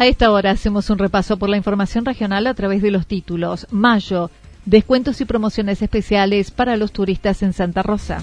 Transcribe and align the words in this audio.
A 0.00 0.06
esta 0.06 0.32
hora 0.32 0.52
hacemos 0.52 0.88
un 0.88 0.96
repaso 0.96 1.36
por 1.36 1.50
la 1.50 1.58
información 1.58 2.06
regional 2.06 2.46
a 2.46 2.54
través 2.54 2.80
de 2.80 2.90
los 2.90 3.06
títulos. 3.06 3.66
Mayo, 3.70 4.30
descuentos 4.64 5.20
y 5.20 5.26
promociones 5.26 5.82
especiales 5.82 6.50
para 6.50 6.78
los 6.78 6.90
turistas 6.90 7.42
en 7.42 7.52
Santa 7.52 7.82
Rosa. 7.82 8.22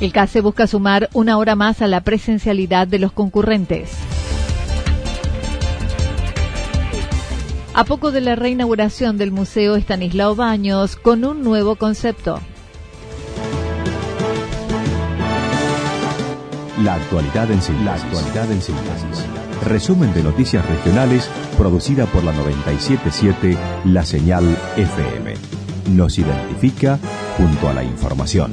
El 0.00 0.12
CASE 0.12 0.40
busca 0.40 0.66
sumar 0.66 1.08
una 1.12 1.38
hora 1.38 1.54
más 1.54 1.82
a 1.82 1.86
la 1.86 2.00
presencialidad 2.00 2.88
de 2.88 2.98
los 2.98 3.12
concurrentes. 3.12 3.92
A 7.74 7.84
poco 7.84 8.10
de 8.10 8.22
la 8.22 8.34
reinauguración 8.34 9.18
del 9.18 9.30
Museo 9.30 9.76
Estanislao 9.76 10.34
Baños 10.34 10.96
con 10.96 11.24
un 11.24 11.44
nuevo 11.44 11.76
concepto. 11.76 12.40
La 16.78 16.94
actualidad 16.94 17.50
en 17.50 17.60
síntesis. 17.60 17.84
La 17.84 18.44
en 18.44 18.62
síntesis. 18.62 19.26
Resumen 19.62 20.12
de 20.14 20.22
noticias 20.22 20.66
regionales 20.66 21.28
producida 21.58 22.06
por 22.06 22.24
la 22.24 22.32
977 22.32 23.58
La 23.84 24.06
Señal 24.06 24.56
FM. 24.78 25.34
Nos 25.90 26.18
identifica 26.18 26.98
junto 27.36 27.68
a 27.68 27.74
la 27.74 27.84
información. 27.84 28.50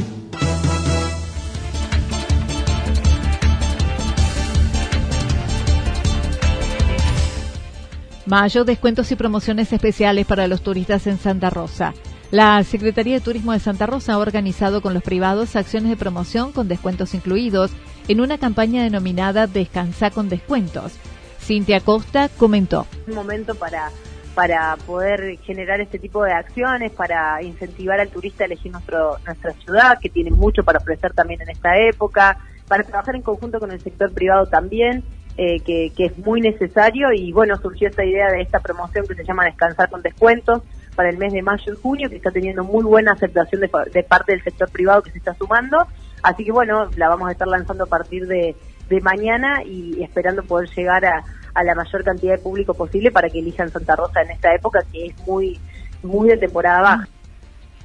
Mayo, 8.26 8.66
descuentos 8.66 9.12
y 9.14 9.16
promociones 9.16 9.72
especiales 9.72 10.26
para 10.26 10.48
los 10.50 10.62
turistas 10.62 11.08
en 11.08 11.18
Santa 11.18 11.50
Rosa. 11.50 11.94
La 12.32 12.64
Secretaría 12.64 13.16
de 13.16 13.22
Turismo 13.22 13.54
de 13.54 13.60
Santa 13.60 13.88
Rosa 13.88 14.14
ha 14.14 14.18
organizado 14.20 14.82
con 14.82 14.94
los 14.94 15.02
privados 15.02 15.56
acciones 15.56 15.90
de 15.90 15.98
promoción 15.98 16.52
con 16.52 16.68
descuentos 16.68 17.16
incluidos 17.16 17.72
en 18.10 18.22
una 18.22 18.40
campaña 18.40 18.84
denominada 18.84 19.46
Descansa 19.46 20.10
con 20.10 20.30
descuentos. 20.30 20.98
Cintia 21.40 21.80
Costa 21.80 22.28
comentó. 22.38 22.86
Un 23.08 23.16
momento 23.16 23.56
para 23.56 23.90
para 24.36 24.78
poder 24.86 25.38
generar 25.40 25.82
este 25.82 26.00
tipo 26.00 26.24
de 26.24 26.32
acciones, 26.32 26.92
para 26.94 27.42
incentivar 27.44 28.00
al 28.00 28.08
turista 28.10 28.44
a 28.44 28.48
elegir 28.48 28.72
nuestro, 28.72 29.18
nuestra 29.26 29.52
ciudad, 29.54 30.00
que 30.00 30.08
tiene 30.08 30.32
mucho 30.32 30.64
para 30.64 30.80
ofrecer 30.80 31.14
también 31.14 31.42
en 31.42 31.50
esta 31.50 31.78
época, 31.78 32.38
para 32.68 32.84
trabajar 32.84 33.16
en 33.16 33.22
conjunto 33.22 33.60
con 33.60 33.72
el 33.72 33.82
sector 33.82 34.14
privado 34.14 34.46
también, 34.46 35.04
eh, 35.36 35.60
que, 35.60 35.92
que 35.96 36.06
es 36.06 36.18
muy 36.20 36.40
necesario 36.40 37.12
y 37.12 37.34
bueno, 37.34 37.58
surgió 37.58 37.90
esta 37.90 38.06
idea 38.06 38.32
de 38.32 38.42
esta 38.42 38.60
promoción 38.60 39.06
que 39.08 39.16
se 39.16 39.26
llama 39.26 39.44
Descansar 39.44 39.90
con 39.90 40.02
descuentos, 40.02 40.62
para 41.00 41.12
el 41.12 41.18
mes 41.18 41.32
de 41.32 41.42
mayo 41.42 41.72
y 41.72 41.78
junio, 41.82 42.10
que 42.10 42.18
está 42.18 42.30
teniendo 42.30 42.66
muy 42.66 42.84
buena 42.84 43.14
aceptación 43.14 43.62
de, 43.62 43.70
parte 44.04 44.34
del 44.34 44.44
sector 44.44 44.70
privado 44.70 45.02
que 45.02 45.12
se 45.12 45.20
está 45.20 45.34
sumando. 45.34 45.88
Así 46.24 46.44
que 46.44 46.52
bueno, 46.52 46.90
la 46.96 47.10
vamos 47.10 47.30
a 47.30 47.32
estar 47.32 47.48
lanzando 47.48 47.86
a 47.86 47.88
partir 47.88 48.28
de, 48.28 48.56
mañana 49.04 49.64
y 49.64 50.02
esperando 50.02 50.42
poder 50.42 50.68
llegar 50.76 51.06
a, 51.06 51.24
la 51.64 51.76
mayor 51.76 52.04
cantidad 52.04 52.34
de 52.34 52.40
público 52.40 52.74
posible 52.74 53.12
para 53.12 53.30
que 53.30 53.40
elijan 53.40 53.70
Santa 53.70 53.96
Rosa 53.96 54.22
en 54.22 54.32
esta 54.32 54.56
época 54.56 54.80
que 54.92 55.08
es 55.08 55.28
muy, 55.28 55.60
muy 56.02 56.30
de 56.30 56.38
temporada 56.38 56.82
baja. 56.82 57.08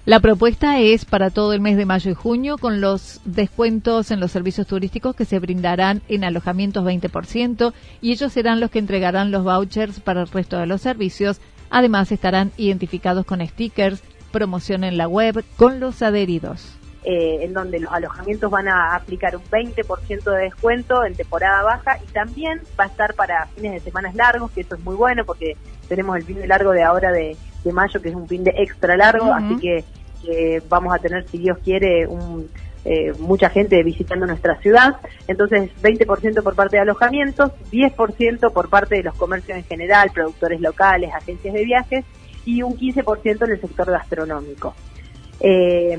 La 0.06 0.20
propuesta 0.20 0.78
es 0.78 1.04
para 1.04 1.30
todo 1.30 1.52
el 1.52 1.60
mes 1.60 1.76
de 1.76 1.84
mayo 1.84 2.10
y 2.10 2.14
junio 2.14 2.56
con 2.56 2.80
los 2.80 3.20
descuentos 3.24 4.10
en 4.10 4.20
los 4.20 4.30
servicios 4.30 4.66
turísticos 4.66 5.14
que 5.16 5.24
se 5.24 5.38
brindarán 5.38 6.02
en 6.08 6.24
alojamientos 6.24 6.84
20% 6.84 7.72
y 8.00 8.12
ellos 8.12 8.32
serán 8.32 8.60
los 8.60 8.70
que 8.70 8.78
entregarán 8.78 9.30
los 9.30 9.44
vouchers 9.44 10.00
para 10.00 10.22
el 10.22 10.28
resto 10.28 10.58
de 10.58 10.66
los 10.66 10.80
servicios 10.80 11.40
Además, 11.74 12.12
estarán 12.12 12.52
identificados 12.56 13.26
con 13.26 13.44
stickers, 13.44 14.00
promoción 14.30 14.84
en 14.84 14.96
la 14.96 15.08
web 15.08 15.44
con 15.56 15.80
los 15.80 16.02
adheridos. 16.02 16.76
Eh, 17.06 17.44
en 17.44 17.52
donde 17.52 17.80
los 17.80 17.92
alojamientos 17.92 18.50
van 18.50 18.66
a 18.66 18.94
aplicar 18.94 19.36
un 19.36 19.44
20% 19.44 20.24
de 20.24 20.44
descuento 20.44 21.04
en 21.04 21.14
temporada 21.14 21.62
baja 21.62 21.98
y 22.02 22.10
también 22.12 22.62
va 22.80 22.84
a 22.84 22.86
estar 22.86 23.12
para 23.12 23.44
fines 23.54 23.72
de 23.72 23.80
semanas 23.80 24.14
largos, 24.14 24.50
que 24.52 24.62
eso 24.62 24.74
es 24.74 24.80
muy 24.82 24.94
bueno 24.96 25.26
porque 25.26 25.54
tenemos 25.86 26.16
el 26.16 26.22
fin 26.22 26.40
de 26.40 26.46
largo 26.46 26.70
de 26.70 26.82
ahora 26.82 27.12
de, 27.12 27.36
mayo, 27.70 28.00
que 28.00 28.08
es 28.08 28.14
un 28.14 28.26
fin 28.26 28.42
de 28.42 28.54
extra 28.56 28.96
largo, 28.96 29.34
así 29.34 29.56
que 29.56 29.84
vamos 30.70 30.94
a 30.94 30.98
tener, 30.98 31.28
si 31.28 31.36
Dios 31.36 31.58
quiere, 31.62 32.06
un 32.06 32.48
eh, 32.86 33.14
mucha 33.18 33.48
gente 33.48 33.82
visitando 33.82 34.26
nuestra 34.26 34.60
ciudad. 34.60 34.96
Entonces, 35.26 35.70
20% 35.82 36.42
por 36.42 36.54
parte 36.54 36.76
de 36.76 36.82
alojamientos, 36.82 37.50
10% 37.72 38.52
por 38.52 38.68
parte 38.68 38.96
de 38.96 39.02
los 39.02 39.14
comercios 39.14 39.56
en 39.56 39.64
general, 39.64 40.10
productores 40.12 40.60
locales, 40.60 41.10
agencias 41.14 41.54
de 41.54 41.64
viajes 41.64 42.04
y 42.44 42.62
un 42.62 42.76
15% 42.76 43.44
en 43.44 43.52
el 43.52 43.60
sector 43.60 43.90
gastronómico. 43.90 44.74
Eh, 45.40 45.98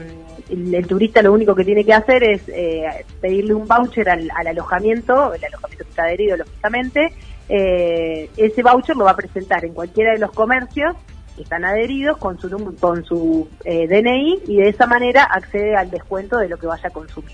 el, 0.50 0.88
turista 0.88 1.22
lo 1.22 1.34
único 1.34 1.56
que 1.56 1.64
tiene 1.64 1.84
que 1.84 1.94
hacer 1.94 2.24
es 2.24 2.42
eh, 2.48 3.06
pedirle 3.22 3.54
un 3.54 3.68
voucher 3.68 4.10
al, 4.10 4.30
alojamiento, 4.32 5.34
el 5.34 5.44
alojamiento 5.44 5.84
que 5.84 5.90
está 5.90 6.04
adherido 6.04 6.38
lógicamente, 6.38 7.14
ese 7.48 8.64
voucher 8.64 8.96
lo 8.96 9.06
va 9.06 9.12
a 9.12 9.16
presentar 9.16 9.64
en 9.66 9.74
cualquiera 9.74 10.14
de 10.14 10.20
los 10.20 10.32
comercios 10.32 10.96
que 11.36 11.44
están 11.44 11.66
adheridos 11.66 12.18
con 12.18 12.40
su, 12.40 12.76
con 12.80 13.06
su 13.06 13.48
eh, 13.64 13.88
DNI 13.88 14.40
y 14.48 14.58
de 14.58 14.70
esa 14.70 14.88
manera 14.88 15.24
accede 15.24 15.76
al 15.76 15.92
descuento 15.92 16.38
de 16.38 16.50
lo 16.50 16.58
que 16.58 16.68
vaya 16.68 16.88
a 16.88 16.92
consumir. 16.92 17.34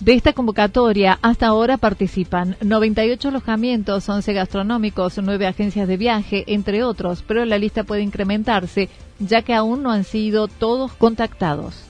De 0.00 0.12
esta 0.12 0.32
convocatoria, 0.34 1.18
hasta 1.22 1.46
ahora 1.46 1.78
participan 1.78 2.56
98 2.60 3.28
alojamientos, 3.28 4.08
11 4.08 4.32
gastronómicos, 4.34 5.18
9 5.22 5.46
agencias 5.46 5.88
de 5.88 5.96
viaje, 5.96 6.44
entre 6.48 6.82
otros, 6.82 7.22
pero 7.26 7.44
la 7.44 7.58
lista 7.58 7.84
puede 7.84 8.02
incrementarse, 8.02 8.90
ya 9.18 9.42
que 9.42 9.54
aún 9.54 9.82
no 9.82 9.92
han 9.92 10.04
sido 10.04 10.48
todos 10.48 10.92
contactados. 10.92 11.86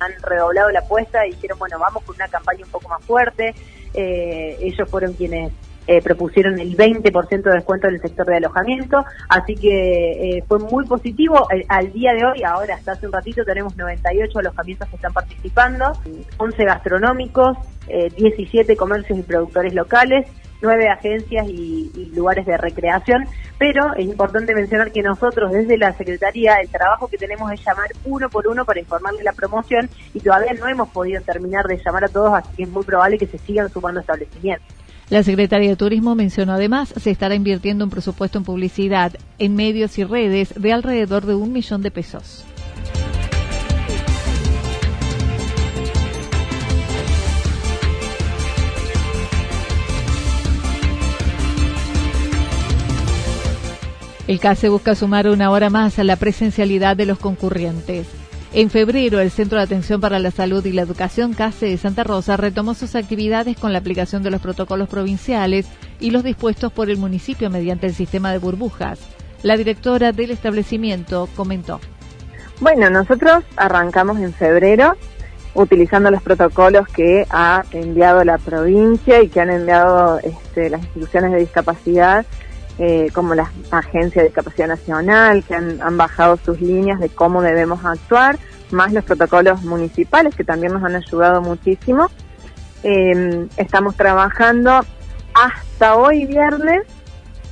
Han 0.00 0.12
redoblado 0.22 0.70
la 0.70 0.80
apuesta 0.80 1.26
y 1.26 1.30
dijeron, 1.30 1.58
bueno, 1.58 1.78
vamos 1.78 2.02
con 2.04 2.14
una 2.16 2.28
campaña 2.28 2.64
un 2.64 2.70
poco 2.70 2.88
más 2.88 3.04
fuerte. 3.04 3.54
Eh, 3.94 4.56
ellos 4.60 4.88
fueron 4.88 5.12
quienes 5.14 5.52
eh, 5.90 6.02
propusieron 6.02 6.58
el 6.58 6.76
20% 6.76 7.42
de 7.42 7.50
descuento 7.50 7.88
en 7.88 7.94
el 7.94 8.02
sector 8.02 8.26
de 8.26 8.36
alojamiento, 8.36 9.06
así 9.30 9.54
que 9.54 10.36
eh, 10.36 10.44
fue 10.46 10.58
muy 10.58 10.84
positivo. 10.84 11.48
Eh, 11.50 11.64
al 11.66 11.90
día 11.94 12.12
de 12.12 12.26
hoy, 12.26 12.42
ahora 12.42 12.74
hasta 12.74 12.92
hace 12.92 13.06
un 13.06 13.12
ratito, 13.12 13.42
tenemos 13.42 13.74
98 13.74 14.38
alojamientos 14.38 14.86
que 14.90 14.96
están 14.96 15.14
participando, 15.14 15.92
11 16.36 16.64
gastronómicos, 16.64 17.56
17 18.18 18.76
comercios 18.76 19.18
y 19.18 19.22
productores 19.22 19.72
locales 19.72 20.26
nueve 20.60 20.88
agencias 20.88 21.48
y, 21.48 21.90
y, 21.94 22.06
lugares 22.14 22.46
de 22.46 22.56
recreación, 22.56 23.26
pero 23.58 23.94
es 23.94 24.06
importante 24.06 24.54
mencionar 24.54 24.92
que 24.92 25.02
nosotros 25.02 25.52
desde 25.52 25.76
la 25.76 25.92
Secretaría 25.92 26.56
el 26.56 26.68
trabajo 26.68 27.08
que 27.08 27.18
tenemos 27.18 27.50
es 27.52 27.64
llamar 27.64 27.88
uno 28.04 28.28
por 28.28 28.48
uno 28.48 28.64
para 28.64 28.80
informarle 28.80 29.22
la 29.22 29.32
promoción 29.32 29.88
y 30.14 30.20
todavía 30.20 30.52
no 30.54 30.68
hemos 30.68 30.88
podido 30.88 31.20
terminar 31.22 31.66
de 31.66 31.80
llamar 31.84 32.04
a 32.04 32.08
todos, 32.08 32.32
así 32.34 32.48
que 32.56 32.62
es 32.64 32.68
muy 32.68 32.84
probable 32.84 33.18
que 33.18 33.26
se 33.26 33.38
sigan 33.38 33.68
sumando 33.70 34.00
establecimientos. 34.00 34.66
La 35.10 35.22
Secretaría 35.22 35.70
de 35.70 35.76
Turismo 35.76 36.14
mencionó 36.14 36.52
además 36.52 36.92
se 36.94 37.10
estará 37.10 37.34
invirtiendo 37.34 37.84
un 37.84 37.90
presupuesto 37.90 38.36
en 38.36 38.44
publicidad 38.44 39.14
en 39.38 39.56
medios 39.56 39.96
y 39.98 40.04
redes 40.04 40.52
de 40.54 40.72
alrededor 40.72 41.24
de 41.24 41.34
un 41.34 41.52
millón 41.52 41.80
de 41.80 41.90
pesos. 41.90 42.44
El 54.28 54.40
CASE 54.40 54.68
busca 54.68 54.94
sumar 54.94 55.26
una 55.26 55.50
hora 55.50 55.70
más 55.70 55.98
a 55.98 56.04
la 56.04 56.16
presencialidad 56.16 56.98
de 56.98 57.06
los 57.06 57.18
concurrentes. 57.18 58.06
En 58.52 58.68
febrero, 58.68 59.20
el 59.20 59.30
Centro 59.30 59.56
de 59.56 59.64
Atención 59.64 60.02
para 60.02 60.18
la 60.18 60.30
Salud 60.30 60.62
y 60.66 60.72
la 60.72 60.82
Educación 60.82 61.32
CASE 61.32 61.64
de 61.64 61.78
Santa 61.78 62.04
Rosa 62.04 62.36
retomó 62.36 62.74
sus 62.74 62.94
actividades 62.94 63.56
con 63.56 63.72
la 63.72 63.78
aplicación 63.78 64.22
de 64.22 64.30
los 64.30 64.42
protocolos 64.42 64.90
provinciales 64.90 65.66
y 65.98 66.10
los 66.10 66.24
dispuestos 66.24 66.70
por 66.70 66.90
el 66.90 66.98
municipio 66.98 67.48
mediante 67.48 67.86
el 67.86 67.94
sistema 67.94 68.30
de 68.30 68.36
burbujas. 68.36 68.98
La 69.42 69.56
directora 69.56 70.12
del 70.12 70.30
establecimiento 70.30 71.26
comentó. 71.34 71.80
Bueno, 72.60 72.90
nosotros 72.90 73.44
arrancamos 73.56 74.18
en 74.18 74.34
febrero 74.34 74.94
utilizando 75.54 76.10
los 76.10 76.22
protocolos 76.22 76.86
que 76.88 77.26
ha 77.30 77.64
enviado 77.72 78.22
la 78.24 78.36
provincia 78.36 79.22
y 79.22 79.28
que 79.28 79.40
han 79.40 79.48
enviado 79.48 80.18
este, 80.18 80.68
las 80.68 80.82
instituciones 80.82 81.32
de 81.32 81.38
discapacidad 81.38 82.26
eh, 82.78 83.10
como 83.12 83.34
la 83.34 83.50
Agencia 83.72 84.22
de 84.22 84.28
Discapacidad 84.28 84.68
Nacional, 84.68 85.42
que 85.42 85.54
han, 85.54 85.96
bajado 85.96 86.36
sus 86.36 86.60
líneas 86.60 87.00
de 87.00 87.08
cómo 87.08 87.42
debemos 87.42 87.84
actuar, 87.84 88.38
más 88.70 88.92
los 88.92 89.04
protocolos 89.04 89.64
municipales, 89.64 90.34
que 90.36 90.44
también 90.44 90.72
nos 90.72 90.84
han 90.84 90.94
ayudado 90.94 91.42
muchísimo. 91.42 92.08
Em, 92.84 93.48
estamos 93.56 93.96
trabajando 93.96 94.84
hasta 95.34 95.96
hoy 95.96 96.26
viernes, 96.26 96.82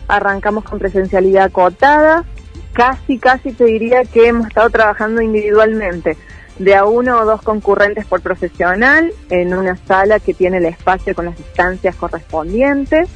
arrancamos 0.06 0.62
con 0.62 0.78
presencialidad 0.78 1.46
acotada, 1.46 2.24
casi, 2.72 3.18
casi 3.18 3.52
te 3.52 3.64
diría 3.64 4.04
que 4.04 4.28
hemos 4.28 4.46
estado 4.46 4.70
trabajando 4.70 5.22
individualmente, 5.22 6.16
de 6.60 6.74
a 6.76 6.84
uno 6.84 7.18
o 7.18 7.24
dos 7.24 7.42
concurrentes 7.42 8.06
por 8.06 8.20
profesional, 8.20 9.12
en 9.30 9.54
una 9.54 9.76
sala 9.76 10.20
que 10.20 10.34
tiene 10.34 10.58
el 10.58 10.66
espacio 10.66 11.14
con 11.16 11.24
las 11.24 11.36
distancias 11.36 11.96
correspondientes. 11.96 13.08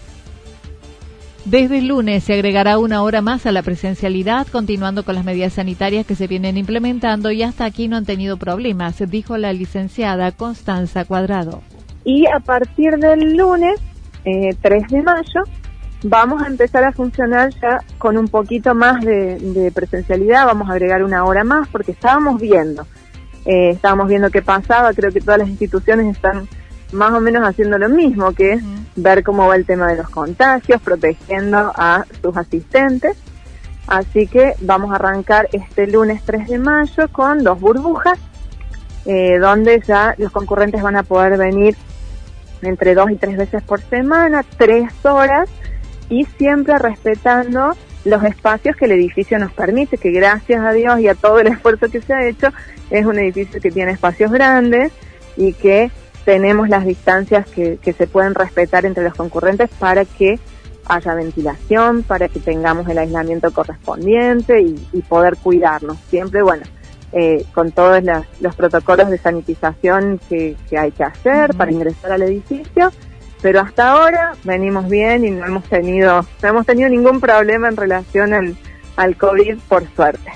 Desde 1.47 1.79
el 1.79 1.89
lunes 1.89 2.25
se 2.25 2.35
agregará 2.35 2.79
una 2.79 3.03
hora 3.03 3.23
más 3.23 3.47
a 3.47 3.53
la 3.53 3.63
presencialidad, 3.63 4.47
continuando 4.47 5.05
con 5.05 5.15
las 5.15 5.25
medidas 5.25 5.55
sanitarias 5.55 6.05
que 6.05 6.15
se 6.15 6.27
vienen 6.27 6.59
implementando 6.59 7.31
y 7.31 7.43
hasta 7.43 7.65
aquí 7.65 7.89
no 7.89 7.97
han 7.97 8.05
tenido 8.05 8.37
problemas, 8.37 9.03
dijo 9.09 9.39
la 9.39 9.53
licenciada 9.53 10.33
Constanza 10.33 11.07
Cuadrado. 11.07 11.63
Y 12.05 12.27
a 12.27 12.41
partir 12.41 12.99
del 12.99 13.37
lunes, 13.37 13.81
eh, 14.27 14.55
3 14.61 14.89
de 14.89 15.03
mayo, 15.03 15.43
vamos 16.03 16.43
a 16.43 16.47
empezar 16.47 16.85
a 16.85 16.93
funcionar 16.93 17.51
ya 17.61 17.81
con 17.97 18.19
un 18.19 18.29
poquito 18.29 18.75
más 18.75 19.03
de, 19.03 19.73
presencialidad, 19.75 20.45
vamos 20.45 20.69
a 20.69 20.73
agregar 20.73 21.03
una 21.03 21.25
hora 21.25 21.43
más 21.43 21.69
porque 21.69 21.93
estábamos 21.93 22.39
viendo, 22.39 22.87
eh, 23.47 23.71
estábamos 23.71 24.09
viendo 24.09 24.31
qué 24.31 24.43
pasaba, 24.43 24.93
creo 24.93 25.11
que 25.11 25.21
todas 25.21 25.39
las 25.39 25.49
instituciones 25.49 26.15
están 26.15 26.47
más 26.93 27.13
o 27.13 27.21
menos 27.21 27.49
haciendo 27.49 27.79
lo 27.79 27.89
mismo, 27.89 28.33
que 28.33 28.53
es 28.55 28.63
ver 28.97 29.23
cómo 29.23 29.47
va 29.47 29.57
el 29.57 29.67
tema 29.67 29.89
de 29.89 29.97
los 29.97 30.11
contagios, 30.11 30.81
protegiendo 30.81 31.73
a 31.75 32.05
sus 32.23 32.37
asistentes. 32.37 33.17
Así 33.87 34.27
que 34.27 34.55
vamos 34.61 34.93
a 34.93 34.97
arrancar 34.97 35.49
este 35.53 35.87
lunes 35.87 36.23
3 36.25 36.49
de 36.49 36.59
mayo 36.59 37.09
con 37.11 37.43
dos 37.43 37.59
burbujas, 37.61 38.19
eh, 39.07 39.39
donde 39.39 39.81
ya 39.87 40.15
los 40.19 40.31
concurrentes 40.31 40.83
van 40.83 40.97
a 40.97 41.03
poder 41.03 41.39
venir 41.39 41.77
entre 42.63 42.95
dos 42.95 43.11
y 43.11 43.17
tres 43.17 43.37
veces 43.37 43.63
por 43.63 43.81
semana, 43.81 44.45
tres 44.57 44.93
horas, 45.05 45.49
y 46.09 46.25
siempre 46.25 46.79
respetando 46.79 47.75
los 48.05 48.23
espacios 48.25 48.77
que 48.77 48.87
el 48.87 48.93
edificio 48.93 49.39
nos 49.39 49.53
permite, 49.53 49.99
que 49.99 50.11
gracias 50.11 50.63
a 50.63 50.73
Dios 50.73 51.01
y 51.01 51.09
a 51.09 51.15
todo 51.15 51.41
el 51.41 51.47
esfuerzo 51.49 51.89
que 51.89 52.01
se 52.03 52.13
ha 52.13 52.27
hecho, 52.27 52.49
es 52.91 53.07
un 53.07 53.19
edificio 53.19 53.61
que 53.61 53.71
tiene 53.71 53.93
espacios 53.93 54.31
grandes 54.31 54.93
y 55.37 55.53
que 55.53 55.91
tenemos 56.25 56.69
las 56.69 56.85
distancias 56.85 57.47
que, 57.49 57.79
se 57.83 58.07
pueden 58.07 58.35
respetar 58.35 58.87
entre 58.87 59.05
los 59.05 59.15
concurrentes 59.15 59.71
para 59.79 60.05
que 60.05 60.39
haya 60.87 61.15
ventilación, 61.15 62.03
para 62.03 62.29
que 62.29 62.41
tengamos 62.41 62.89
el 62.89 62.99
aislamiento 62.99 63.53
correspondiente 63.53 64.61
y, 64.61 65.03
poder 65.09 65.37
cuidarnos. 65.37 65.99
Siempre, 66.09 66.43
bueno, 66.43 66.63
eh, 67.13 67.45
con 67.55 67.73
todos 67.73 68.03
los 68.41 68.55
protocolos 68.55 69.11
de 69.11 69.19
sanitización 69.19 70.21
que, 70.29 70.57
hay 70.77 70.93
que 70.93 71.05
hacer 71.05 71.55
para 71.55 71.73
ingresar 71.73 72.13
al 72.13 72.23
edificio, 72.23 72.93
pero 73.43 73.61
hasta 73.61 73.91
ahora 73.91 74.33
venimos 74.45 74.89
bien 74.89 75.25
y 75.25 75.31
no 75.31 75.47
hemos 75.47 75.65
tenido, 75.65 76.25
no 76.43 76.49
hemos 76.49 76.67
tenido 76.67 76.89
ningún 76.89 77.21
problema 77.21 77.69
en 77.69 77.77
relación 77.77 78.35
al, 78.35 78.57
al 78.97 79.17
COVID, 79.17 79.59
por 79.69 79.85
suerte 79.95 80.31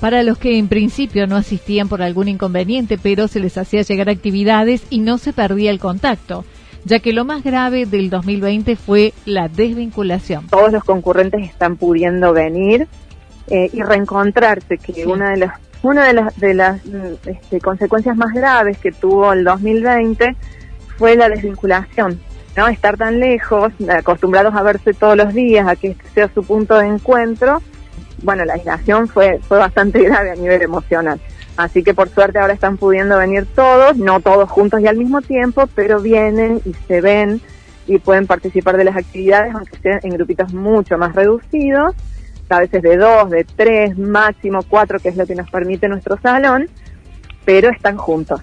para 0.00 0.22
los 0.22 0.38
que 0.38 0.58
en 0.58 0.68
principio 0.68 1.26
no 1.26 1.36
asistían 1.36 1.88
por 1.88 2.02
algún 2.02 2.28
inconveniente, 2.28 2.98
pero 2.98 3.28
se 3.28 3.40
les 3.40 3.58
hacía 3.58 3.82
llegar 3.82 4.08
actividades 4.08 4.82
y 4.90 5.00
no 5.00 5.18
se 5.18 5.32
perdía 5.32 5.70
el 5.70 5.80
contacto, 5.80 6.44
ya 6.84 7.00
que 7.00 7.12
lo 7.12 7.24
más 7.24 7.42
grave 7.42 7.86
del 7.86 8.10
2020 8.10 8.76
fue 8.76 9.12
la 9.24 9.48
desvinculación. 9.48 10.46
Todos 10.48 10.72
los 10.72 10.84
concurrentes 10.84 11.42
están 11.42 11.76
pudiendo 11.76 12.32
venir 12.32 12.86
eh, 13.48 13.70
y 13.72 13.82
reencontrarse, 13.82 14.78
que 14.78 15.06
una 15.06 15.30
de 15.30 15.38
las 15.38 15.52
una 15.82 16.06
de 16.06 16.12
las, 16.12 16.36
de 16.38 16.54
las 16.54 16.80
este, 17.24 17.60
consecuencias 17.60 18.16
más 18.16 18.32
graves 18.32 18.78
que 18.78 18.90
tuvo 18.90 19.32
el 19.32 19.44
2020 19.44 20.34
fue 20.96 21.16
la 21.16 21.28
desvinculación. 21.28 22.20
¿no? 22.56 22.66
Estar 22.66 22.96
tan 22.96 23.20
lejos, 23.20 23.72
acostumbrados 23.88 24.54
a 24.54 24.62
verse 24.62 24.92
todos 24.92 25.16
los 25.16 25.32
días, 25.32 25.68
a 25.68 25.76
que 25.76 25.90
este 25.90 26.08
sea 26.08 26.30
su 26.34 26.42
punto 26.42 26.76
de 26.78 26.88
encuentro, 26.88 27.62
bueno, 28.22 28.44
la 28.44 28.54
aislación 28.54 29.08
fue, 29.08 29.38
fue 29.46 29.58
bastante 29.58 30.02
grave 30.04 30.30
a 30.32 30.34
nivel 30.34 30.62
emocional. 30.62 31.20
Así 31.56 31.82
que 31.82 31.92
por 31.92 32.08
suerte 32.08 32.38
ahora 32.38 32.54
están 32.54 32.76
pudiendo 32.76 33.18
venir 33.18 33.46
todos, 33.54 33.96
no 33.96 34.20
todos 34.20 34.48
juntos 34.48 34.80
y 34.80 34.86
al 34.86 34.96
mismo 34.96 35.22
tiempo, 35.22 35.68
pero 35.74 36.00
vienen 36.00 36.60
y 36.64 36.72
se 36.86 37.00
ven 37.00 37.40
y 37.88 37.98
pueden 37.98 38.26
participar 38.26 38.76
de 38.76 38.84
las 38.84 38.96
actividades, 38.96 39.54
aunque 39.54 39.76
sean 39.78 40.00
en 40.02 40.10
grupitos 40.10 40.52
mucho 40.52 40.98
más 40.98 41.14
reducidos, 41.14 41.94
a 42.48 42.60
veces 42.60 42.82
de 42.82 42.96
dos, 42.96 43.28
de 43.30 43.44
tres, 43.44 43.98
máximo 43.98 44.60
cuatro, 44.68 45.00
que 45.00 45.08
es 45.08 45.16
lo 45.16 45.26
que 45.26 45.34
nos 45.34 45.50
permite 45.50 45.88
nuestro 45.88 46.18
salón, 46.20 46.68
pero 47.44 47.70
están 47.70 47.96
juntos. 47.96 48.40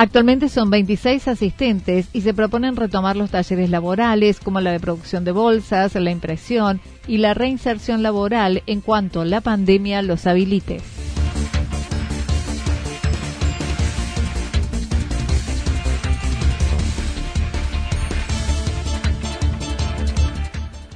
Actualmente 0.00 0.48
son 0.48 0.70
26 0.70 1.26
asistentes 1.26 2.06
y 2.12 2.20
se 2.20 2.32
proponen 2.32 2.76
retomar 2.76 3.16
los 3.16 3.30
talleres 3.30 3.68
laborales 3.68 4.38
como 4.38 4.60
la 4.60 4.70
de 4.70 4.78
producción 4.78 5.24
de 5.24 5.32
bolsas, 5.32 5.96
la 5.96 6.12
impresión 6.12 6.80
y 7.08 7.18
la 7.18 7.34
reinserción 7.34 8.04
laboral 8.04 8.62
en 8.66 8.80
cuanto 8.80 9.24
la 9.24 9.40
pandemia 9.40 10.00
los 10.02 10.28
habilite. 10.28 10.80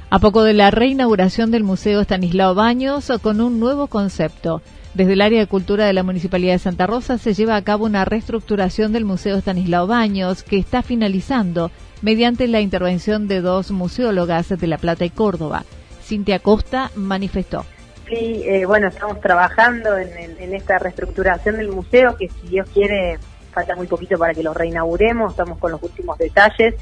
A 0.09 0.19
poco 0.19 0.43
de 0.43 0.53
la 0.53 0.71
reinauguración 0.71 1.51
del 1.51 1.65
Museo 1.65 1.99
Estanislao 1.99 2.55
Baños 2.55 3.11
con 3.21 3.41
un 3.41 3.59
nuevo 3.59 3.87
concepto. 3.87 4.61
Desde 4.93 5.13
el 5.13 5.21
área 5.21 5.39
de 5.39 5.47
cultura 5.47 5.87
de 5.87 5.93
la 5.93 6.03
Municipalidad 6.03 6.53
de 6.53 6.59
Santa 6.59 6.85
Rosa 6.85 7.17
se 7.17 7.33
lleva 7.33 7.55
a 7.55 7.63
cabo 7.63 7.85
una 7.85 8.05
reestructuración 8.05 8.93
del 8.93 9.05
Museo 9.05 9.37
Estanislao 9.37 9.87
Baños 9.87 10.43
que 10.43 10.59
está 10.59 10.83
finalizando 10.83 11.71
mediante 12.03 12.47
la 12.47 12.61
intervención 12.61 13.27
de 13.27 13.41
dos 13.41 13.71
museólogas 13.71 14.49
de 14.49 14.67
La 14.67 14.77
Plata 14.77 15.03
y 15.03 15.09
Córdoba. 15.09 15.63
Cintia 16.03 16.37
Costa 16.37 16.91
manifestó. 16.95 17.65
Sí, 18.07 18.43
eh, 18.45 18.65
bueno, 18.65 18.89
estamos 18.89 19.19
trabajando 19.19 19.97
en, 19.97 20.53
esta 20.53 20.77
reestructuración 20.77 21.57
del 21.57 21.69
museo 21.69 22.15
que 22.15 22.29
si 22.29 22.49
Dios 22.49 22.69
quiere 22.71 23.17
falta 23.51 23.75
muy 23.75 23.87
poquito 23.87 24.19
para 24.19 24.35
que 24.35 24.43
lo 24.43 24.53
reinauguremos, 24.53 25.31
estamos 25.31 25.57
con 25.57 25.71
los 25.71 25.81
últimos 25.81 26.19
detalles. 26.19 26.75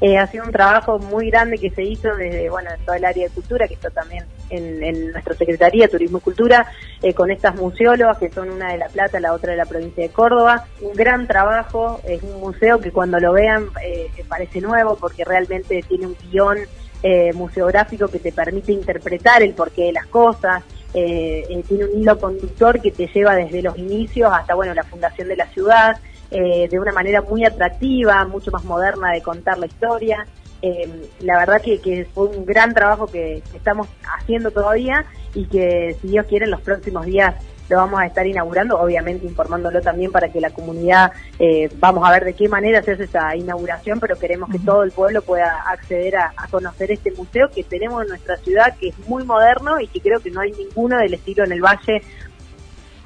Eh, 0.00 0.18
ha 0.18 0.26
sido 0.28 0.44
un 0.44 0.52
trabajo 0.52 1.00
muy 1.00 1.30
grande 1.30 1.58
que 1.58 1.70
se 1.70 1.82
hizo 1.82 2.14
desde, 2.14 2.48
bueno, 2.48 2.70
en 2.70 2.84
toda 2.84 2.96
el 2.98 3.04
área 3.04 3.26
de 3.26 3.34
cultura, 3.34 3.66
que 3.66 3.74
está 3.74 3.90
también 3.90 4.24
en, 4.50 5.12
nuestra 5.12 5.34
Secretaría, 5.34 5.88
Turismo 5.88 6.18
y 6.18 6.20
Cultura, 6.20 6.66
eh, 7.02 7.14
con 7.14 7.30
estas 7.30 7.54
museólogas, 7.56 8.18
que 8.18 8.30
son 8.30 8.50
una 8.50 8.72
de 8.72 8.78
La 8.78 8.88
Plata, 8.88 9.20
la 9.20 9.32
otra 9.32 9.52
de 9.52 9.58
la 9.58 9.66
provincia 9.66 10.02
de 10.02 10.10
Córdoba. 10.10 10.66
Un 10.80 10.94
gran 10.94 11.26
trabajo, 11.26 12.00
es 12.04 12.22
un 12.22 12.40
museo 12.40 12.78
que 12.80 12.90
cuando 12.90 13.18
lo 13.18 13.32
vean 13.32 13.68
eh, 13.84 14.08
parece 14.28 14.60
nuevo, 14.60 14.96
porque 14.96 15.24
realmente 15.24 15.82
tiene 15.82 16.06
un 16.06 16.16
guion 16.30 16.58
eh, 17.02 17.32
museográfico 17.34 18.08
que 18.08 18.18
te 18.18 18.32
permite 18.32 18.72
interpretar 18.72 19.42
el 19.42 19.54
porqué 19.54 19.84
de 19.84 19.92
las 19.92 20.06
cosas, 20.06 20.62
tiene 20.92 21.84
un 21.84 22.00
hilo 22.00 22.18
conductor 22.18 22.80
que 22.80 22.90
te 22.90 23.06
lleva 23.08 23.34
desde 23.34 23.60
los 23.60 23.76
inicios 23.76 24.32
hasta, 24.32 24.54
bueno, 24.54 24.72
la 24.72 24.82
fundación 24.82 25.28
de 25.28 25.36
la 25.36 25.46
ciudad, 25.48 25.98
eh, 26.30 26.66
de 26.68 26.80
una 26.80 26.92
manera 26.92 27.22
muy 27.22 27.44
atractiva, 27.44 28.24
mucho 28.24 28.50
más 28.50 28.64
moderna 28.64 29.12
de 29.12 29.22
contar 29.22 29.58
la 29.58 29.66
historia. 29.66 30.26
Eh, 30.62 31.08
la 31.20 31.38
verdad 31.38 31.60
que, 31.60 32.06
fue 32.12 32.28
un 32.28 32.46
gran 32.46 32.74
trabajo 32.74 33.06
que, 33.06 33.42
estamos 33.54 33.88
haciendo 34.18 34.50
todavía 34.50 35.04
y 35.34 35.46
que 35.46 35.96
si 36.00 36.08
Dios 36.08 36.26
quiere 36.26 36.46
en 36.46 36.50
los 36.50 36.60
próximos 36.60 37.06
días 37.06 37.34
lo 37.68 37.78
vamos 37.78 38.00
a 38.00 38.06
estar 38.06 38.26
inaugurando, 38.26 38.78
obviamente 38.78 39.26
informándolo 39.26 39.80
también 39.80 40.12
para 40.12 40.28
que 40.30 40.40
la 40.40 40.50
comunidad, 40.50 41.12
eh, 41.38 41.68
vamos 41.78 42.08
a 42.08 42.12
ver 42.12 42.24
de 42.24 42.34
qué 42.34 42.48
manera 42.48 42.82
se 42.82 42.92
hace 42.92 43.04
esa 43.04 43.34
inauguración, 43.34 43.98
pero 43.98 44.16
queremos 44.16 44.50
que 44.50 44.58
todo 44.60 44.84
el 44.84 44.92
pueblo 44.92 45.22
pueda 45.22 45.62
acceder 45.68 46.16
a, 46.16 46.32
conocer 46.50 46.92
este 46.92 47.10
museo 47.12 47.50
que 47.52 47.64
tenemos 47.64 48.02
en 48.02 48.08
nuestra 48.10 48.36
ciudad, 48.36 48.76
que 48.78 48.90
es 48.90 49.08
muy 49.08 49.24
moderno 49.24 49.80
y 49.80 49.88
que 49.88 50.00
creo 50.00 50.20
que 50.20 50.30
no 50.30 50.40
hay 50.40 50.52
ninguno 50.52 50.98
del 50.98 51.14
estilo 51.14 51.44
en 51.44 51.52
el 51.52 51.60
Valle. 51.60 52.02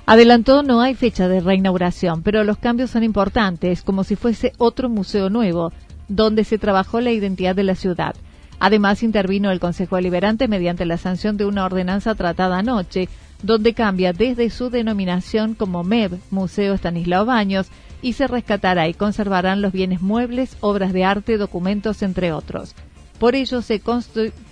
Adelantó 0.04 0.62
no 0.62 0.80
hay 0.80 0.94
fecha 0.94 1.28
de 1.28 1.40
reinauguración, 1.40 2.22
pero 2.22 2.44
los 2.44 2.58
cambios 2.58 2.90
son 2.90 3.02
importantes, 3.02 3.82
como 3.82 4.04
si 4.04 4.16
fuese 4.16 4.52
otro 4.58 4.88
museo 4.88 5.30
nuevo, 5.30 5.72
donde 6.10 6.44
se 6.44 6.58
trabajó 6.58 7.00
la 7.00 7.12
identidad 7.12 7.54
de 7.54 7.62
la 7.62 7.76
ciudad. 7.76 8.16
Además, 8.58 9.02
intervino 9.02 9.50
el 9.50 9.60
Consejo 9.60 9.96
Deliberante 9.96 10.48
mediante 10.48 10.84
la 10.84 10.98
sanción 10.98 11.38
de 11.38 11.46
una 11.46 11.64
ordenanza 11.64 12.14
tratada 12.14 12.58
anoche, 12.58 13.08
donde 13.42 13.72
cambia 13.72 14.12
desde 14.12 14.50
su 14.50 14.68
denominación 14.68 15.54
como 15.54 15.82
MEB, 15.82 16.18
Museo 16.30 16.74
Estanislao 16.74 17.24
Baños, 17.24 17.68
y 18.02 18.14
se 18.14 18.26
rescatará 18.26 18.88
y 18.88 18.94
conservarán 18.94 19.62
los 19.62 19.72
bienes 19.72 20.02
muebles, 20.02 20.56
obras 20.60 20.92
de 20.92 21.04
arte, 21.04 21.38
documentos, 21.38 22.02
entre 22.02 22.32
otros. 22.32 22.74
Por 23.18 23.34
ello, 23.34 23.62
se 23.62 23.80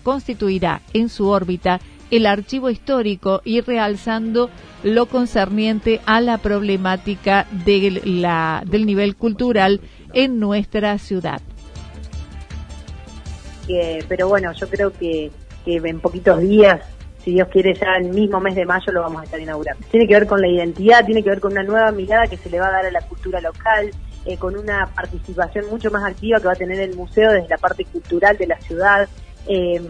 constituirá 0.03 0.81
en 0.93 1.09
su 1.09 1.27
órbita 1.27 1.81
el 2.11 2.27
archivo 2.27 2.71
histórico 2.71 3.41
y 3.45 3.61
realzando 3.61 4.50
lo 4.83 5.07
concerniente 5.07 6.00
a 6.07 6.21
la 6.21 6.38
problemática 6.38 7.47
de 7.65 8.00
la, 8.05 8.62
del 8.67 8.87
nivel 8.87 9.17
cultural 9.17 9.81
en 10.15 10.38
nuestra 10.38 10.99
ciudad. 10.99 11.41
pero 14.09 14.29
bueno, 14.29 14.53
yo 14.53 14.69
creo 14.69 14.93
que, 14.93 15.31
que 15.65 15.77
en 15.77 16.00
poquitos 16.00 16.41
días 16.41 16.81
si 17.25 17.33
Dios 17.33 17.49
quiere, 17.49 17.75
ya 17.75 17.97
el 18.00 18.09
mismo 18.11 18.41
mes 18.41 18.55
de 18.55 18.65
mayo 18.65 18.93
lo 18.93 19.03
vamos 19.03 19.21
a 19.21 19.25
estar 19.25 19.38
inaugurando. 19.38 19.85
Tiene 19.91 20.07
que 20.07 20.15
ver 20.15 20.27
con 20.27 20.41
la 20.41 20.49
identidad, 20.49 21.05
tiene 21.05 21.23
que 21.23 21.31
ver 21.31 21.41
con 21.41 21.53
una 21.53 21.62
nueva 21.62 21.91
mirada 21.91 22.27
que 22.27 22.37
se 22.37 22.49
le 22.49 22.61
va 22.61 22.69
a 22.69 22.71
dar 22.71 22.87
a 22.87 22.91
la 22.91 23.03
cultura 23.03 23.41
local, 23.41 23.91
eh, 24.25 24.37
con 24.37 24.57
una 24.57 24.87
participación 24.95 25.67
mucho 25.71 25.91
más 25.91 26.05
activa 26.05 26.38
que 26.38 26.47
va 26.47 26.53
a 26.53 26.57
tener 26.57 26.81
el 26.81 26.97
museo 26.97 27.33
desde 27.33 27.49
la 27.49 27.59
parte 27.59 27.85
cultural 27.85 28.37
de 28.38 28.47
la 28.47 28.59
ciudad. 28.61 29.09
Eh, 29.49 29.81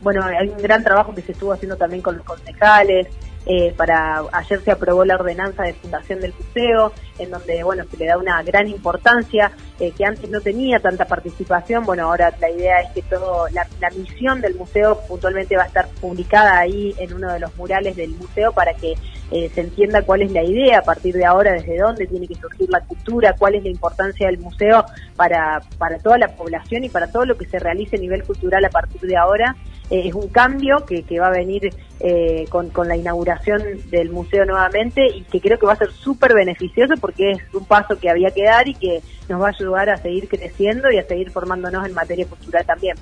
bueno, 0.00 0.24
hay 0.24 0.48
un 0.48 0.58
gran 0.58 0.82
trabajo 0.82 1.14
que 1.14 1.22
se 1.22 1.32
estuvo 1.32 1.52
haciendo 1.52 1.76
también 1.76 2.02
con 2.02 2.16
los 2.16 2.24
concejales, 2.24 3.08
eh, 3.46 3.74
para 3.76 4.22
ayer 4.32 4.62
se 4.62 4.70
aprobó 4.70 5.04
la 5.04 5.16
ordenanza 5.16 5.64
de 5.64 5.74
fundación 5.74 6.20
del 6.20 6.32
museo, 6.32 6.92
en 7.18 7.30
donde 7.30 7.62
bueno 7.64 7.84
se 7.90 7.96
le 7.96 8.06
da 8.06 8.16
una 8.16 8.42
gran 8.42 8.68
importancia 8.68 9.52
eh, 9.80 9.92
que 9.96 10.04
antes 10.04 10.30
no 10.30 10.40
tenía 10.40 10.78
tanta 10.78 11.06
participación. 11.06 11.84
Bueno, 11.84 12.04
ahora 12.04 12.32
la 12.40 12.50
idea 12.50 12.80
es 12.80 12.90
que 12.92 13.02
todo 13.02 13.46
la, 13.48 13.66
misión 13.96 14.40
del 14.40 14.54
museo 14.54 15.00
puntualmente 15.08 15.56
va 15.56 15.64
a 15.64 15.66
estar 15.66 15.88
publicada 16.00 16.58
ahí 16.58 16.94
en 16.98 17.12
uno 17.12 17.32
de 17.32 17.40
los 17.40 17.54
murales 17.56 17.96
del 17.96 18.10
museo 18.10 18.52
para 18.52 18.74
que 18.74 18.94
eh, 19.30 19.50
se 19.54 19.60
entienda 19.60 20.02
cuál 20.02 20.22
es 20.22 20.32
la 20.32 20.42
idea 20.42 20.78
a 20.78 20.82
partir 20.82 21.14
de 21.14 21.24
ahora, 21.24 21.52
desde 21.52 21.78
dónde 21.78 22.06
tiene 22.06 22.28
que 22.28 22.34
surgir 22.36 22.70
la 22.70 22.80
cultura, 22.80 23.34
cuál 23.38 23.56
es 23.56 23.64
la 23.64 23.70
importancia 23.70 24.26
del 24.26 24.38
museo 24.38 24.84
para, 25.16 25.60
para 25.78 25.98
toda 25.98 26.16
la 26.18 26.28
población 26.28 26.84
y 26.84 26.88
para 26.88 27.10
todo 27.10 27.24
lo 27.24 27.36
que 27.36 27.46
se 27.46 27.58
realice 27.58 27.96
a 27.96 28.00
nivel 28.00 28.22
cultural 28.24 28.64
a 28.64 28.70
partir 28.70 29.00
de 29.00 29.16
ahora. 29.16 29.56
Es 29.92 30.14
un 30.14 30.28
cambio 30.28 30.86
que, 30.86 31.02
que 31.02 31.20
va 31.20 31.26
a 31.26 31.30
venir 31.30 31.68
eh, 32.00 32.46
con, 32.48 32.70
con, 32.70 32.88
la 32.88 32.96
inauguración 32.96 33.62
del 33.90 34.10
museo 34.10 34.46
nuevamente 34.46 35.06
y 35.06 35.20
que 35.24 35.38
creo 35.38 35.58
que 35.58 35.66
va 35.66 35.74
a 35.74 35.76
ser 35.76 35.92
súper 35.92 36.32
beneficioso 36.32 36.94
porque 36.98 37.32
es 37.32 37.42
un 37.52 37.66
paso 37.66 37.98
que 37.98 38.08
había 38.08 38.30
que 38.30 38.44
dar 38.44 38.66
y 38.66 38.74
que 38.74 39.02
nos 39.28 39.42
va 39.42 39.48
a 39.48 39.50
ayudar 39.50 39.90
a 39.90 39.98
seguir 39.98 40.28
creciendo 40.28 40.90
y 40.90 40.96
a 40.96 41.06
seguir 41.06 41.30
formándonos 41.30 41.86
en 41.86 41.92
materia 41.92 42.26
cultural 42.26 42.64
también. 42.64 42.96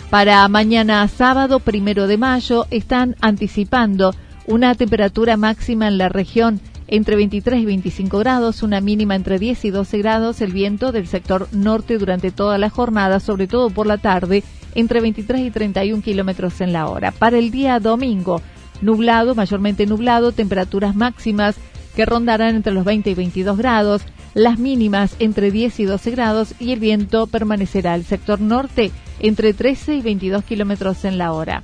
Para 0.10 0.48
mañana 0.48 1.07
sábado, 1.07 1.60
primero 1.60 2.07
de 2.07 2.17
mayo, 2.17 2.65
están 2.69 3.15
anticipando 3.21 4.13
una 4.45 4.75
temperatura 4.75 5.38
máxima 5.38 5.88
en 5.88 5.98
la 5.98 6.10
región 6.10 6.60
entre 6.88 7.15
23 7.15 7.62
y 7.62 7.65
25 7.65 8.19
grados, 8.19 8.63
una 8.63 8.81
mínima 8.81 9.15
entre 9.15 9.39
10 9.39 9.63
y 9.63 9.69
12 9.69 9.98
grados, 10.00 10.41
el 10.41 10.51
viento 10.51 10.91
del 10.91 11.07
sector 11.07 11.48
norte 11.53 11.98
durante 11.98 12.31
toda 12.31 12.57
la 12.57 12.69
jornada, 12.69 13.21
sobre 13.21 13.48
todo 13.48 13.69
por 13.69 13.88
la 13.88 13.98
tarde, 13.98 14.43
entre 14.75 15.01
23 15.01 15.42
y 15.42 15.51
31 15.51 16.01
kilómetros 16.01 16.62
en 16.62 16.74
la 16.74 16.88
hora. 16.88 17.12
Para 17.12 17.38
el 17.38 17.51
día 17.51 17.80
domingo, 17.80 18.42
nublado, 18.82 19.36
mayormente 19.36 19.86
nublado, 19.86 20.32
temperaturas 20.32 20.96
máximas 20.96 21.56
que 21.96 22.06
rondarán 22.06 22.56
entre 22.56 22.74
los 22.74 22.86
20 22.86 23.10
y 23.10 23.13
22 23.13 23.58
grados, 23.58 24.01
las 24.34 24.60
mínimas 24.60 25.16
entre 25.20 25.51
10 25.51 25.80
y 25.82 25.86
12 25.86 26.12
grados 26.12 26.56
y 26.60 26.72
el 26.72 26.80
viento 26.80 27.28
permanecerá 27.28 27.94
al 27.94 28.06
sector 28.06 28.40
norte 28.40 28.92
entre 29.20 29.54
13 29.54 29.96
y 29.96 30.01
22 30.01 30.44
kilómetros 30.44 31.06
en 31.06 31.18
la 31.18 31.34
hora. 31.34 31.63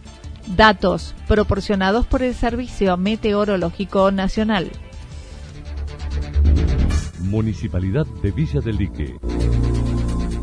Datos 0.55 1.15
proporcionados 1.27 2.05
por 2.07 2.23
el 2.23 2.33
Servicio 2.33 2.95
Meteorológico 2.97 4.11
Nacional. 4.11 4.71
Municipalidad 7.19 8.05
de 8.21 8.31
Villa 8.31 8.61
del 8.61 8.77
Lique. 8.77 9.15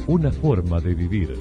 Una 0.06 0.30
forma 0.30 0.80
de 0.80 0.94
vivir. 0.94 1.40